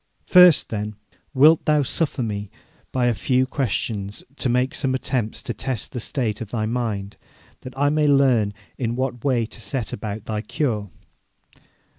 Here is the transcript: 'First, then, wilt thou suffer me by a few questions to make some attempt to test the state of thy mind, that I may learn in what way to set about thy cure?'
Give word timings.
'First, 0.25 0.69
then, 0.69 0.95
wilt 1.35 1.63
thou 1.65 1.83
suffer 1.83 2.23
me 2.23 2.49
by 2.91 3.05
a 3.05 3.13
few 3.13 3.45
questions 3.45 4.23
to 4.37 4.49
make 4.49 4.73
some 4.73 4.95
attempt 4.95 5.45
to 5.45 5.53
test 5.53 5.91
the 5.91 5.99
state 5.99 6.41
of 6.41 6.49
thy 6.49 6.65
mind, 6.65 7.17
that 7.59 7.77
I 7.77 7.91
may 7.91 8.07
learn 8.07 8.55
in 8.79 8.95
what 8.95 9.23
way 9.23 9.45
to 9.45 9.61
set 9.61 9.93
about 9.93 10.25
thy 10.25 10.41
cure?' 10.41 10.89